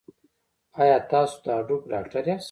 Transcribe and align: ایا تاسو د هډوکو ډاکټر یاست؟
ایا 0.81 0.97
تاسو 1.11 1.35
د 1.43 1.47
هډوکو 1.57 1.89
ډاکټر 1.93 2.23
یاست؟ 2.29 2.39